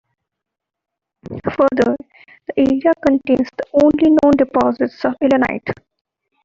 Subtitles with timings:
[1.43, 1.95] Further,
[2.47, 5.75] the area contains the only known deposits of llanite.